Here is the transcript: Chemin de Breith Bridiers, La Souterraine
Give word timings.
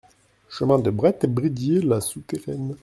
Chemin 0.49 0.79
de 0.79 0.89
Breith 0.89 1.27
Bridiers, 1.27 1.81
La 1.83 2.01
Souterraine 2.01 2.73